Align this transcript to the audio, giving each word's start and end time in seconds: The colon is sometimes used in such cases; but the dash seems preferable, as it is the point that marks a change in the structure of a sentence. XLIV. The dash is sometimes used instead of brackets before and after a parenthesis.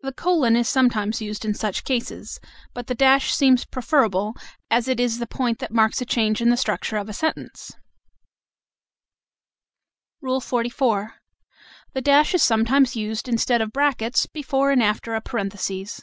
The 0.00 0.14
colon 0.14 0.56
is 0.56 0.66
sometimes 0.66 1.20
used 1.20 1.44
in 1.44 1.52
such 1.52 1.84
cases; 1.84 2.40
but 2.72 2.86
the 2.86 2.94
dash 2.94 3.34
seems 3.34 3.66
preferable, 3.66 4.34
as 4.70 4.88
it 4.88 4.98
is 4.98 5.18
the 5.18 5.26
point 5.26 5.58
that 5.58 5.74
marks 5.74 6.00
a 6.00 6.06
change 6.06 6.40
in 6.40 6.48
the 6.48 6.56
structure 6.56 6.96
of 6.96 7.06
a 7.10 7.12
sentence. 7.12 7.72
XLIV. 10.22 11.10
The 11.92 12.00
dash 12.00 12.32
is 12.34 12.42
sometimes 12.42 12.96
used 12.96 13.28
instead 13.28 13.60
of 13.60 13.72
brackets 13.74 14.24
before 14.24 14.70
and 14.70 14.82
after 14.82 15.14
a 15.14 15.20
parenthesis. 15.20 16.02